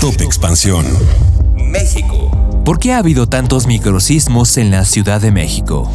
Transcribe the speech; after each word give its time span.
Top 0.00 0.20
Expansión. 0.20 0.84
México. 1.56 2.30
¿Por 2.64 2.78
qué 2.78 2.92
ha 2.92 2.98
habido 2.98 3.26
tantos 3.26 3.66
microsismos 3.66 4.58
en 4.58 4.70
la 4.70 4.84
Ciudad 4.84 5.22
de 5.22 5.32
México? 5.32 5.90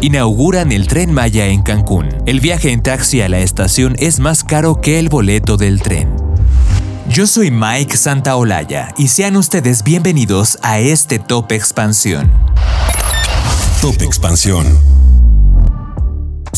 Inauguran 0.00 0.72
el 0.72 0.86
tren 0.88 1.12
Maya 1.12 1.46
en 1.46 1.62
Cancún. 1.62 2.08
El 2.24 2.40
viaje 2.40 2.72
en 2.72 2.82
taxi 2.82 3.20
a 3.20 3.28
la 3.28 3.40
estación 3.40 3.96
es 3.98 4.18
más 4.18 4.44
caro 4.44 4.80
que 4.80 4.98
el 4.98 5.10
boleto 5.10 5.58
del 5.58 5.82
tren. 5.82 6.08
Yo 7.08 7.26
soy 7.26 7.50
Mike 7.50 7.96
Santaolalla 7.96 8.88
y 8.96 9.08
sean 9.08 9.36
ustedes 9.36 9.84
bienvenidos 9.84 10.58
a 10.62 10.78
este 10.78 11.18
Top 11.18 11.52
Expansión. 11.52 12.32
Top 13.82 14.00
Expansión. 14.00 14.66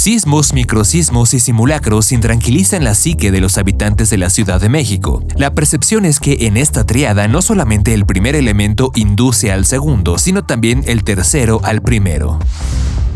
Sismos, 0.06 0.52
microsismos 0.52 1.34
y 1.34 1.40
simulacros 1.40 2.12
intranquilizan 2.12 2.84
la 2.84 2.94
psique 2.94 3.32
de 3.32 3.40
los 3.40 3.58
habitantes 3.58 4.08
de 4.08 4.18
la 4.18 4.30
Ciudad 4.30 4.60
de 4.60 4.68
México. 4.68 5.24
La 5.34 5.52
percepción 5.52 6.04
es 6.04 6.20
que 6.20 6.46
en 6.46 6.56
esta 6.56 6.86
triada 6.86 7.26
no 7.26 7.42
solamente 7.42 7.92
el 7.92 8.06
primer 8.06 8.36
elemento 8.36 8.92
induce 8.94 9.50
al 9.50 9.64
segundo, 9.64 10.16
sino 10.18 10.44
también 10.44 10.84
el 10.86 11.02
tercero 11.02 11.58
al 11.64 11.82
primero. 11.82 12.38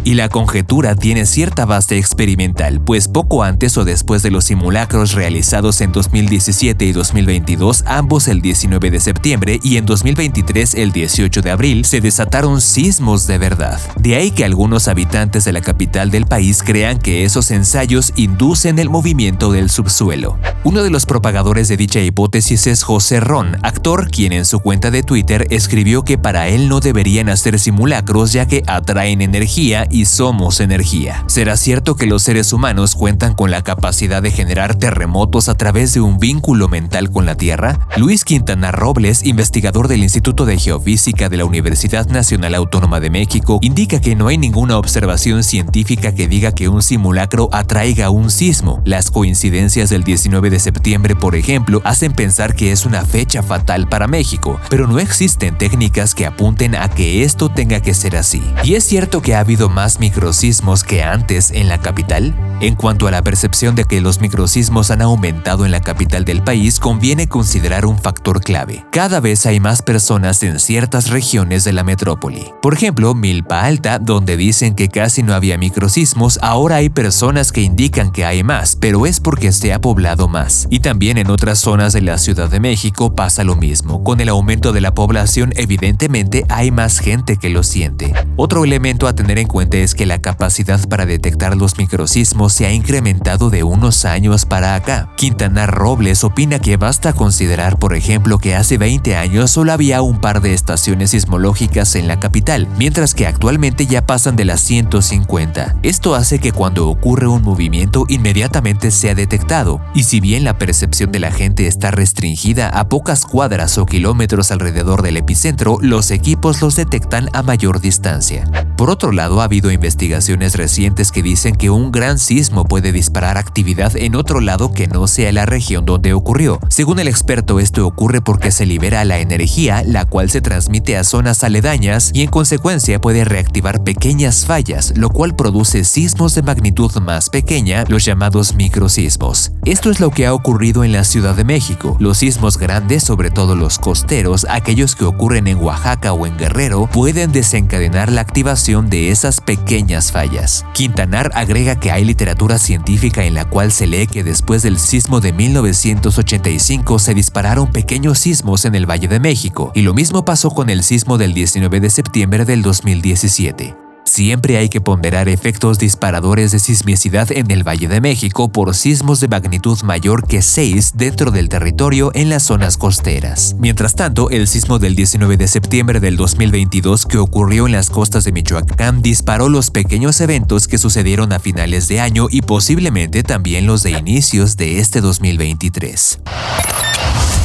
Y 0.02 0.14
la 0.14 0.30
conjetura 0.30 0.94
tiene 0.94 1.26
cierta 1.26 1.66
base 1.66 1.98
experimental, 1.98 2.80
pues 2.80 3.06
poco 3.06 3.42
antes 3.42 3.76
o 3.76 3.84
después 3.84 4.22
de 4.22 4.30
los 4.30 4.46
simulacros 4.46 5.12
realizados 5.12 5.82
en 5.82 5.92
2017 5.92 6.86
y 6.86 6.92
2022, 6.92 7.84
ambos 7.86 8.26
el 8.26 8.40
19 8.40 8.90
de 8.90 8.98
septiembre 8.98 9.60
y 9.62 9.76
en 9.76 9.84
2023 9.84 10.74
el 10.76 10.92
18 10.92 11.42
de 11.42 11.50
abril, 11.50 11.84
se 11.84 12.00
desataron 12.00 12.62
sismos 12.62 13.26
de 13.26 13.36
verdad. 13.36 13.78
De 13.96 14.16
ahí 14.16 14.30
que 14.30 14.46
algunos 14.46 14.88
habitantes 14.88 15.44
de 15.44 15.52
la 15.52 15.60
capital 15.60 16.10
del 16.10 16.24
país 16.24 16.62
crean 16.62 16.98
que 16.98 17.24
esos 17.24 17.50
ensayos 17.50 18.14
inducen 18.16 18.78
el 18.78 18.88
movimiento 18.88 19.52
del 19.52 19.68
subsuelo. 19.68 20.38
Uno 20.64 20.82
de 20.82 20.88
los 20.88 21.04
propagadores 21.04 21.68
de 21.68 21.76
dicha 21.76 22.00
hipótesis 22.00 22.66
es 22.66 22.84
José 22.84 23.20
Ron, 23.20 23.58
actor 23.62 24.10
quien 24.10 24.32
en 24.32 24.46
su 24.46 24.60
cuenta 24.60 24.90
de 24.90 25.02
Twitter 25.02 25.46
escribió 25.50 26.04
que 26.04 26.16
para 26.16 26.48
él 26.48 26.70
no 26.70 26.80
deberían 26.80 27.28
hacer 27.28 27.58
simulacros 27.58 28.32
ya 28.32 28.46
que 28.46 28.62
atraen 28.66 29.20
energía 29.20 29.86
y 29.90 30.06
somos 30.06 30.60
energía. 30.60 31.24
¿Será 31.26 31.56
cierto 31.56 31.96
que 31.96 32.06
los 32.06 32.22
seres 32.22 32.52
humanos 32.52 32.94
cuentan 32.94 33.34
con 33.34 33.50
la 33.50 33.62
capacidad 33.62 34.22
de 34.22 34.30
generar 34.30 34.76
terremotos 34.76 35.48
a 35.48 35.54
través 35.56 35.92
de 35.92 36.00
un 36.00 36.18
vínculo 36.18 36.68
mental 36.68 37.10
con 37.10 37.26
la 37.26 37.34
Tierra? 37.34 37.86
Luis 37.96 38.24
Quintana 38.24 38.72
Robles, 38.72 39.24
investigador 39.24 39.88
del 39.88 40.02
Instituto 40.02 40.46
de 40.46 40.58
Geofísica 40.58 41.28
de 41.28 41.36
la 41.36 41.44
Universidad 41.44 42.06
Nacional 42.08 42.54
Autónoma 42.54 43.00
de 43.00 43.10
México, 43.10 43.58
indica 43.62 44.00
que 44.00 44.14
no 44.14 44.28
hay 44.28 44.38
ninguna 44.38 44.78
observación 44.78 45.42
científica 45.42 46.14
que 46.14 46.28
diga 46.28 46.52
que 46.52 46.68
un 46.68 46.82
simulacro 46.82 47.48
atraiga 47.52 48.10
un 48.10 48.30
sismo. 48.30 48.80
Las 48.84 49.10
coincidencias 49.10 49.90
del 49.90 50.04
19 50.04 50.50
de 50.50 50.60
septiembre, 50.60 51.16
por 51.16 51.34
ejemplo, 51.34 51.80
hacen 51.84 52.12
pensar 52.12 52.54
que 52.54 52.72
es 52.72 52.86
una 52.86 53.04
fecha 53.04 53.42
fatal 53.42 53.88
para 53.88 54.06
México, 54.06 54.60
pero 54.68 54.86
no 54.86 54.98
existen 54.98 55.58
técnicas 55.58 56.14
que 56.14 56.26
apunten 56.26 56.74
a 56.74 56.88
que 56.88 57.24
esto 57.24 57.48
tenga 57.48 57.80
que 57.80 57.94
ser 57.94 58.16
así. 58.16 58.42
Y 58.62 58.74
es 58.74 58.84
cierto 58.84 59.22
que 59.22 59.34
ha 59.34 59.40
habido 59.40 59.68
más 59.68 59.79
microsismos 59.80 60.84
que 60.84 61.02
antes 61.02 61.50
en 61.50 61.68
la 61.68 61.78
capital? 61.78 62.34
En 62.60 62.74
cuanto 62.74 63.08
a 63.08 63.10
la 63.10 63.22
percepción 63.22 63.74
de 63.74 63.86
que 63.86 64.02
los 64.02 64.20
microsismos 64.20 64.90
han 64.90 65.00
aumentado 65.00 65.64
en 65.64 65.70
la 65.70 65.80
capital 65.80 66.26
del 66.26 66.42
país, 66.42 66.78
conviene 66.78 67.26
considerar 67.28 67.86
un 67.86 67.98
factor 67.98 68.42
clave. 68.42 68.84
Cada 68.92 69.20
vez 69.20 69.46
hay 69.46 69.58
más 69.58 69.80
personas 69.80 70.42
en 70.42 70.60
ciertas 70.60 71.08
regiones 71.08 71.64
de 71.64 71.72
la 71.72 71.84
metrópoli. 71.84 72.52
Por 72.60 72.74
ejemplo, 72.74 73.14
Milpa 73.14 73.64
Alta, 73.64 73.98
donde 73.98 74.36
dicen 74.36 74.74
que 74.74 74.88
casi 74.88 75.22
no 75.22 75.32
había 75.32 75.56
microsismos, 75.56 76.38
ahora 76.42 76.76
hay 76.76 76.90
personas 76.90 77.50
que 77.50 77.62
indican 77.62 78.12
que 78.12 78.26
hay 78.26 78.42
más, 78.42 78.76
pero 78.76 79.06
es 79.06 79.18
porque 79.18 79.52
se 79.52 79.72
ha 79.72 79.80
poblado 79.80 80.28
más. 80.28 80.66
Y 80.68 80.80
también 80.80 81.16
en 81.16 81.30
otras 81.30 81.58
zonas 81.58 81.94
de 81.94 82.02
la 82.02 82.18
Ciudad 82.18 82.50
de 82.50 82.60
México 82.60 83.14
pasa 83.14 83.42
lo 83.42 83.56
mismo. 83.56 84.04
Con 84.04 84.20
el 84.20 84.28
aumento 84.28 84.74
de 84.74 84.82
la 84.82 84.92
población, 84.92 85.54
evidentemente 85.56 86.44
hay 86.50 86.70
más 86.70 86.98
gente 86.98 87.38
que 87.38 87.48
lo 87.48 87.62
siente. 87.62 88.12
Otro 88.36 88.64
elemento 88.64 89.08
a 89.08 89.14
tener 89.14 89.38
en 89.38 89.48
cuenta 89.48 89.69
es 89.72 89.94
que 89.94 90.06
la 90.06 90.20
capacidad 90.20 90.88
para 90.88 91.06
detectar 91.06 91.56
los 91.56 91.78
microsismos 91.78 92.52
se 92.52 92.66
ha 92.66 92.72
incrementado 92.72 93.50
de 93.50 93.62
unos 93.62 94.04
años 94.04 94.46
para 94.46 94.74
acá. 94.74 95.12
Quintana 95.16 95.66
Robles 95.66 96.24
opina 96.24 96.58
que 96.58 96.76
basta 96.76 97.12
considerar, 97.12 97.78
por 97.78 97.94
ejemplo, 97.94 98.38
que 98.38 98.54
hace 98.54 98.78
20 98.78 99.16
años 99.16 99.50
solo 99.50 99.72
había 99.72 100.02
un 100.02 100.20
par 100.20 100.40
de 100.40 100.54
estaciones 100.54 101.10
sismológicas 101.10 101.94
en 101.94 102.08
la 102.08 102.20
capital, 102.20 102.68
mientras 102.78 103.14
que 103.14 103.26
actualmente 103.26 103.86
ya 103.86 104.06
pasan 104.06 104.36
de 104.36 104.44
las 104.44 104.60
150. 104.60 105.76
Esto 105.82 106.14
hace 106.14 106.38
que 106.38 106.52
cuando 106.52 106.88
ocurre 106.88 107.28
un 107.28 107.42
movimiento 107.42 108.06
inmediatamente 108.08 108.90
sea 108.90 109.14
detectado, 109.14 109.80
y 109.94 110.04
si 110.04 110.20
bien 110.20 110.44
la 110.44 110.58
percepción 110.58 111.12
de 111.12 111.20
la 111.20 111.30
gente 111.30 111.66
está 111.66 111.90
restringida 111.90 112.68
a 112.68 112.88
pocas 112.88 113.24
cuadras 113.24 113.78
o 113.78 113.86
kilómetros 113.86 114.50
alrededor 114.50 115.02
del 115.02 115.16
epicentro, 115.16 115.78
los 115.80 116.10
equipos 116.10 116.60
los 116.60 116.76
detectan 116.76 117.28
a 117.32 117.42
mayor 117.42 117.80
distancia. 117.80 118.44
Por 118.76 118.90
otro 118.90 119.12
lado, 119.12 119.40
ha 119.40 119.44
habido 119.44 119.59
investigaciones 119.68 120.54
recientes 120.54 121.10
que 121.10 121.24
dicen 121.24 121.56
que 121.56 121.70
un 121.70 121.90
gran 121.90 122.20
sismo 122.20 122.64
puede 122.64 122.92
disparar 122.92 123.36
actividad 123.36 123.96
en 123.96 124.14
otro 124.14 124.40
lado 124.40 124.72
que 124.72 124.86
no 124.86 125.08
sea 125.08 125.32
la 125.32 125.44
región 125.44 125.84
donde 125.84 126.12
ocurrió. 126.12 126.60
Según 126.68 127.00
el 127.00 127.08
experto, 127.08 127.58
esto 127.58 127.84
ocurre 127.84 128.20
porque 128.20 128.52
se 128.52 128.66
libera 128.66 129.04
la 129.04 129.18
energía, 129.18 129.82
la 129.84 130.04
cual 130.04 130.30
se 130.30 130.40
transmite 130.40 130.96
a 130.96 131.02
zonas 131.02 131.42
aledañas 131.42 132.12
y 132.14 132.22
en 132.22 132.30
consecuencia 132.30 133.00
puede 133.00 133.24
reactivar 133.24 133.82
pequeñas 133.82 134.46
fallas, 134.46 134.92
lo 134.96 135.10
cual 135.10 135.34
produce 135.34 135.82
sismos 135.82 136.34
de 136.34 136.42
magnitud 136.42 136.92
más 137.00 137.30
pequeña, 137.30 137.84
los 137.88 138.04
llamados 138.04 138.54
microsismos. 138.54 139.50
Esto 139.64 139.90
es 139.90 139.98
lo 139.98 140.10
que 140.10 140.26
ha 140.26 140.34
ocurrido 140.34 140.84
en 140.84 140.92
la 140.92 141.02
Ciudad 141.02 141.34
de 141.34 141.44
México. 141.44 141.96
Los 141.98 142.18
sismos 142.18 142.58
grandes, 142.58 143.02
sobre 143.02 143.30
todo 143.30 143.56
los 143.56 143.78
costeros, 143.78 144.46
aquellos 144.48 144.94
que 144.94 145.04
ocurren 145.04 145.46
en 145.46 145.58
Oaxaca 145.58 146.12
o 146.12 146.26
en 146.26 146.36
Guerrero, 146.36 146.86
pueden 146.86 147.32
desencadenar 147.32 148.12
la 148.12 148.20
activación 148.20 148.90
de 148.90 149.10
esas 149.10 149.40
pequeñas 149.50 150.12
fallas. 150.12 150.64
Quintanar 150.74 151.32
agrega 151.34 151.74
que 151.74 151.90
hay 151.90 152.04
literatura 152.04 152.56
científica 152.56 153.24
en 153.24 153.34
la 153.34 153.46
cual 153.46 153.72
se 153.72 153.88
lee 153.88 154.06
que 154.06 154.22
después 154.22 154.62
del 154.62 154.78
sismo 154.78 155.20
de 155.20 155.32
1985 155.32 157.00
se 157.00 157.14
dispararon 157.14 157.72
pequeños 157.72 158.20
sismos 158.20 158.64
en 158.64 158.76
el 158.76 158.88
Valle 158.88 159.08
de 159.08 159.18
México, 159.18 159.72
y 159.74 159.82
lo 159.82 159.92
mismo 159.92 160.24
pasó 160.24 160.52
con 160.52 160.70
el 160.70 160.84
sismo 160.84 161.18
del 161.18 161.34
19 161.34 161.80
de 161.80 161.90
septiembre 161.90 162.44
del 162.44 162.62
2017. 162.62 163.89
Siempre 164.04 164.56
hay 164.56 164.68
que 164.68 164.80
ponderar 164.80 165.28
efectos 165.28 165.78
disparadores 165.78 166.52
de 166.52 166.58
sismicidad 166.58 167.30
en 167.32 167.50
el 167.50 167.66
Valle 167.66 167.88
de 167.88 168.00
México 168.00 168.50
por 168.50 168.74
sismos 168.74 169.20
de 169.20 169.28
magnitud 169.28 169.80
mayor 169.82 170.26
que 170.26 170.42
6 170.42 170.92
dentro 170.96 171.30
del 171.30 171.48
territorio 171.48 172.10
en 172.14 172.28
las 172.28 172.42
zonas 172.42 172.76
costeras. 172.76 173.54
Mientras 173.58 173.94
tanto, 173.94 174.30
el 174.30 174.48
sismo 174.48 174.78
del 174.78 174.96
19 174.96 175.36
de 175.36 175.48
septiembre 175.48 176.00
del 176.00 176.16
2022 176.16 177.06
que 177.06 177.18
ocurrió 177.18 177.66
en 177.66 177.72
las 177.72 177.90
costas 177.90 178.24
de 178.24 178.32
Michoacán 178.32 179.02
disparó 179.02 179.48
los 179.48 179.70
pequeños 179.70 180.20
eventos 180.20 180.68
que 180.68 180.78
sucedieron 180.78 181.32
a 181.32 181.38
finales 181.38 181.88
de 181.88 182.00
año 182.00 182.26
y 182.30 182.42
posiblemente 182.42 183.22
también 183.22 183.66
los 183.66 183.82
de 183.82 183.92
inicios 183.92 184.56
de 184.56 184.80
este 184.80 185.00
2023. 185.00 186.18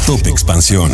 Top 0.05 0.27
Expansión. 0.27 0.91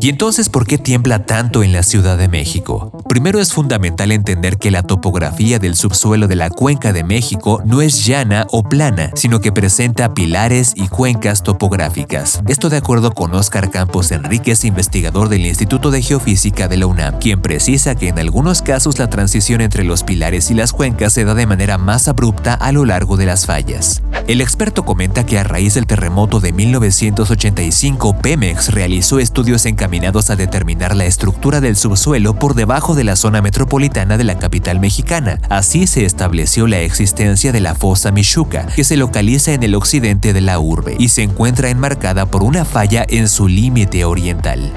¿Y 0.00 0.08
entonces 0.08 0.48
por 0.48 0.66
qué 0.66 0.76
tiembla 0.76 1.24
tanto 1.24 1.62
en 1.62 1.72
la 1.72 1.84
Ciudad 1.84 2.18
de 2.18 2.28
México? 2.28 2.92
Primero 3.08 3.38
es 3.38 3.52
fundamental 3.52 4.10
entender 4.10 4.58
que 4.58 4.72
la 4.72 4.82
topografía 4.82 5.60
del 5.60 5.76
subsuelo 5.76 6.26
de 6.26 6.34
la 6.34 6.50
Cuenca 6.50 6.92
de 6.92 7.04
México 7.04 7.62
no 7.64 7.80
es 7.80 8.04
llana 8.04 8.44
o 8.50 8.64
plana, 8.64 9.12
sino 9.14 9.40
que 9.40 9.52
presenta 9.52 10.12
pilares 10.12 10.72
y 10.74 10.88
cuencas 10.88 11.44
topográficas. 11.44 12.42
Esto 12.48 12.70
de 12.70 12.78
acuerdo 12.78 13.12
con 13.12 13.34
Óscar 13.34 13.70
Campos 13.70 14.10
Enríquez, 14.10 14.64
investigador 14.64 15.28
del 15.28 15.46
Instituto 15.46 15.92
de 15.92 16.02
Geofísica 16.02 16.66
de 16.66 16.76
la 16.76 16.86
UNAM, 16.86 17.20
quien 17.20 17.40
precisa 17.40 17.94
que 17.94 18.08
en 18.08 18.18
algunos 18.18 18.62
casos 18.62 18.98
la 18.98 19.08
transición 19.08 19.60
entre 19.60 19.84
los 19.84 20.02
pilares 20.02 20.50
y 20.50 20.54
las 20.54 20.72
cuencas 20.72 21.12
se 21.12 21.24
da 21.24 21.34
de 21.34 21.46
manera 21.46 21.78
más 21.78 22.08
abrupta 22.08 22.54
a 22.54 22.72
lo 22.72 22.84
largo 22.84 23.16
de 23.16 23.26
las 23.26 23.46
fallas. 23.46 24.02
El 24.26 24.40
experto 24.40 24.84
comenta 24.84 25.24
que 25.24 25.38
a 25.38 25.44
raíz 25.44 25.74
del 25.74 25.86
terremoto 25.86 26.40
de 26.40 26.52
1985, 26.52 28.18
Pemex 28.18 28.72
realizó 28.72 29.18
estudios 29.18 29.66
encaminados 29.84 30.30
a 30.30 30.36
determinar 30.36 30.96
la 30.96 31.04
estructura 31.04 31.60
del 31.60 31.76
subsuelo 31.76 32.34
por 32.34 32.54
debajo 32.54 32.94
de 32.94 33.04
la 33.04 33.16
zona 33.16 33.42
metropolitana 33.42 34.16
de 34.16 34.24
la 34.24 34.38
capital 34.38 34.80
mexicana. 34.80 35.38
Así 35.50 35.86
se 35.86 36.06
estableció 36.06 36.66
la 36.66 36.80
existencia 36.80 37.52
de 37.52 37.60
la 37.60 37.74
fosa 37.74 38.10
Michuca, 38.10 38.66
que 38.74 38.82
se 38.82 38.96
localiza 38.96 39.52
en 39.52 39.62
el 39.62 39.74
occidente 39.74 40.32
de 40.32 40.40
la 40.40 40.58
urbe 40.58 40.96
y 40.98 41.10
se 41.10 41.22
encuentra 41.22 41.68
enmarcada 41.68 42.24
por 42.24 42.42
una 42.42 42.64
falla 42.64 43.04
en 43.06 43.28
su 43.28 43.46
límite 43.46 44.06
oriental. 44.06 44.72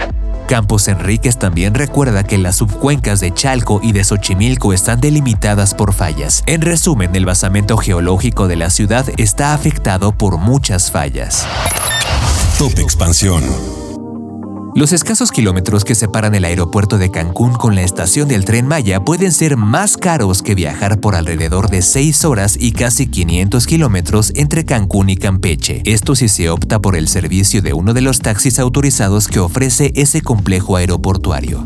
Campos 0.45 0.89
Enríquez 0.89 1.37
también 1.37 1.73
recuerda 1.73 2.25
que 2.25 2.37
las 2.37 2.57
subcuencas 2.57 3.21
de 3.21 3.33
Chalco 3.33 3.79
y 3.81 3.93
de 3.93 4.03
Xochimilco 4.03 4.73
están 4.73 4.99
delimitadas 4.99 5.73
por 5.73 5.93
fallas. 5.93 6.43
En 6.47 6.59
resumen, 6.59 7.15
el 7.15 7.25
basamento 7.25 7.77
geológico 7.77 8.49
de 8.49 8.57
la 8.57 8.69
ciudad 8.69 9.05
está 9.15 9.53
afectado 9.53 10.11
por 10.11 10.37
muchas 10.37 10.91
fallas. 10.91 11.47
Top 12.57 12.77
Expansión. 12.77 13.86
Los 14.77 14.93
escasos 14.93 15.31
kilómetros 15.31 15.83
que 15.83 15.95
separan 15.95 16.35
el 16.35 16.45
aeropuerto 16.45 16.99
de 16.99 17.09
Cancún 17.09 17.53
con 17.53 17.73
la 17.73 17.81
estación 17.81 18.27
del 18.27 18.45
tren 18.45 18.67
Maya 18.67 19.03
pueden 19.03 19.31
ser 19.31 19.57
más 19.57 19.97
caros 19.97 20.43
que 20.43 20.53
viajar 20.53 20.99
por 20.99 21.15
alrededor 21.15 21.71
de 21.71 21.81
6 21.81 22.25
horas 22.25 22.55
y 22.61 22.73
casi 22.73 23.07
500 23.07 23.65
kilómetros 23.65 24.31
entre 24.35 24.65
Cancún 24.65 25.09
y 25.09 25.17
Campeche. 25.17 25.81
Esto 25.83 26.13
si 26.13 26.27
se 26.29 26.51
opta 26.51 26.77
por 26.77 26.95
el 26.95 27.07
servicio 27.07 27.63
de 27.63 27.73
uno 27.73 27.95
de 27.95 28.01
los 28.01 28.19
taxis 28.19 28.59
autorizados 28.59 29.27
que 29.27 29.39
ofrece 29.39 29.93
ese 29.95 30.21
complejo 30.21 30.75
aeroportuario. 30.75 31.65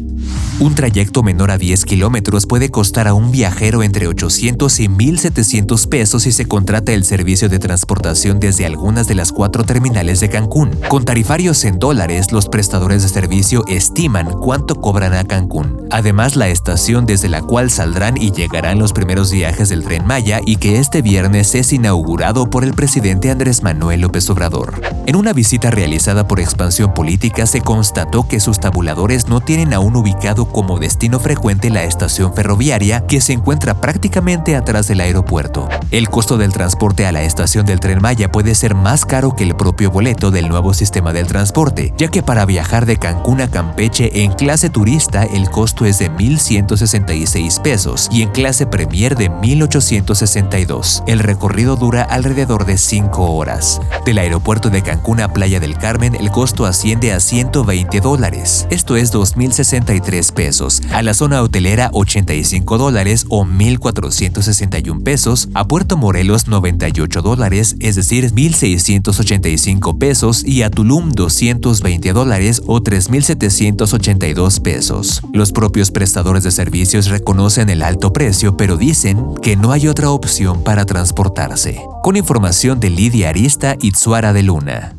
Un 0.62 0.76
trayecto 0.76 1.24
menor 1.24 1.50
a 1.50 1.58
10 1.58 1.86
kilómetros 1.86 2.46
puede 2.46 2.70
costar 2.70 3.08
a 3.08 3.16
un 3.16 3.32
viajero 3.32 3.82
entre 3.82 4.06
800 4.06 4.80
y 4.80 4.88
1.700 4.90 5.90
pesos 5.90 6.22
si 6.22 6.32
se 6.32 6.46
contrata 6.46 6.92
el 6.92 7.04
servicio 7.04 7.50
de 7.50 7.58
transportación 7.58 8.40
desde 8.40 8.68
algunas 8.68 9.08
de 9.08 9.16
las 9.16 9.32
cuatro 9.32 9.64
terminales 9.64 10.20
de 10.20 10.30
Cancún. 10.30 10.70
Con 10.88 11.04
tarifarios 11.04 11.66
en 11.66 11.80
dólares, 11.80 12.32
los 12.32 12.48
prestadores 12.48 13.02
de 13.02 13.10
servicio 13.10 13.64
estiman 13.68 14.34
cuánto 14.34 14.76
cobran 14.76 15.16
a 15.16 15.24
Cancún. 15.24 15.88
Además, 15.90 16.36
la 16.36 16.50
estación 16.50 17.08
desde 17.08 17.28
la 17.28 17.42
cual 17.42 17.72
saldrán 17.72 18.18
y 18.18 18.32
llegarán 18.32 18.78
los 18.78 18.94
primeros 18.94 19.32
viajes 19.32 19.70
del 19.70 19.84
tren 19.84 20.06
Maya 20.06 20.42
y 20.46 20.58
que 20.58 20.78
este 20.78 21.02
viernes 21.02 21.56
es 21.56 21.74
inaugurado 21.74 22.52
por 22.52 22.64
el 22.64 22.74
presidente 22.76 23.32
Andrés 23.32 23.64
Manuel 23.64 24.02
López 24.02 24.30
Obrador. 24.30 24.80
En 25.08 25.16
una 25.16 25.34
visita 25.34 25.72
realizada 25.72 26.28
por 26.28 26.40
Expansión 26.40 26.94
Política 26.94 27.48
se 27.48 27.62
constató 27.62 28.28
que 28.28 28.40
sus 28.40 28.60
tabuladores 28.60 29.28
no 29.28 29.42
tienen 29.42 29.74
aún 29.74 29.96
ubicado 29.96 30.51
como 30.52 30.80
destino 30.80 31.20
frecuente 31.20 31.70
la 31.70 31.84
estación 31.84 32.34
ferroviaria 32.34 33.06
que 33.08 33.22
se 33.22 33.34
encuentra 33.34 33.80
prácticamente 33.82 34.56
atrás 34.56 34.88
del 34.88 35.02
aeropuerto. 35.02 35.68
El 35.92 36.10
costo 36.10 36.38
del 36.38 36.54
transporte 36.54 37.06
a 37.06 37.12
la 37.12 37.24
estación 37.24 37.66
del 37.66 37.80
tren 37.80 38.02
Maya 38.02 38.32
puede 38.32 38.56
ser 38.56 38.76
más 38.76 39.06
caro 39.06 39.36
que 39.36 39.44
el 39.44 39.56
propio 39.56 39.92
boleto 39.92 40.32
del 40.32 40.50
nuevo 40.50 40.74
sistema 40.74 41.14
del 41.14 41.28
transporte, 41.28 41.94
ya 41.98 42.08
que 42.10 42.24
para 42.24 42.46
viajar 42.46 42.86
de 42.86 42.98
Cancún 42.98 43.42
a 43.42 43.50
Campeche 43.50 44.24
en 44.24 44.34
clase 44.34 44.70
turista 44.70 45.24
el 45.24 45.50
costo 45.50 45.86
es 45.86 46.00
de 46.00 46.12
1.166 46.12 47.62
pesos 47.62 48.08
y 48.12 48.22
en 48.22 48.30
clase 48.30 48.66
Premier 48.66 49.16
de 49.16 49.30
1.862. 49.32 51.04
El 51.08 51.20
recorrido 51.20 51.76
dura 51.76 52.04
alrededor 52.04 52.66
de 52.66 52.78
5 52.78 53.32
horas. 53.32 53.82
Del 54.06 54.18
aeropuerto 54.18 54.70
de 54.70 54.82
Cancún 54.82 55.22
a 55.22 55.34
Playa 55.34 55.60
del 55.60 55.78
Carmen 55.78 56.16
el 56.16 56.32
costo 56.32 56.66
asciende 56.66 57.14
a 57.14 57.20
120 57.20 58.02
dólares, 58.02 58.68
esto 58.70 58.96
es 58.96 59.14
2.063 59.14 60.34
pesos, 60.42 60.82
a 60.92 61.04
la 61.04 61.14
zona 61.14 61.44
hotelera 61.44 61.92
85 61.94 62.80
dólares 62.80 63.28
o 63.30 63.46
1.461 63.46 65.04
pesos, 65.04 65.50
a 65.54 65.68
Puerto 65.68 65.98
Morelos 65.98 66.48
98 66.48 67.22
dólares, 67.22 67.76
es 67.80 67.96
decir, 67.96 68.34
1.685 68.34 70.00
pesos 70.00 70.44
y 70.44 70.64
a 70.64 70.72
Tulum 70.72 71.12
220 71.12 72.14
dólares 72.14 72.64
o 72.66 72.80
3.782 72.80 74.60
pesos. 74.64 75.22
Los 75.32 75.52
propios 75.52 75.92
prestadores 75.92 76.44
de 76.44 76.50
servicios 76.50 77.06
reconocen 77.06 77.70
el 77.70 77.84
alto 77.84 78.12
precio, 78.12 78.58
pero 78.58 78.78
dicen 78.78 79.24
que 79.44 79.56
no 79.56 79.72
hay 79.72 79.88
otra 79.88 80.10
opción 80.10 80.64
para 80.64 80.88
transportarse. 80.88 81.84
Con 82.02 82.18
información 82.18 82.80
de 82.80 82.90
Lidia 82.90 83.30
Arista 83.30 83.76
y 83.80 83.92
Tsuara 83.92 84.34
de 84.34 84.42
Luna. 84.42 84.96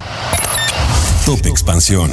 Top 1.27 1.45
Expansión. 1.47 2.13